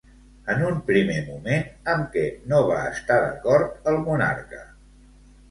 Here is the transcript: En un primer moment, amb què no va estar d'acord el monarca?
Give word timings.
En 0.51 0.61
un 0.69 0.77
primer 0.85 1.17
moment, 1.27 1.67
amb 1.93 2.07
què 2.15 2.23
no 2.55 2.63
va 2.71 2.81
estar 2.95 3.19
d'acord 3.27 3.93
el 3.93 4.01
monarca? 4.09 4.65